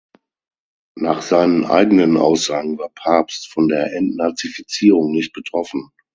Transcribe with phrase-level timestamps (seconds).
[0.97, 5.91] Nach seinen eigenen Aussagen war Pabst von der Entnazifizierung nicht betroffen.